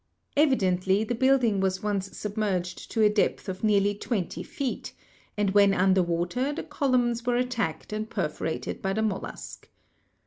[0.35, 4.41] Evidently, the build ioo GEOLOGY ing was once submerged to a depth of nearly 20
[4.41, 4.93] feet,
[5.37, 9.69] and when under water the columns were attacked and perfo rated by the mollusk.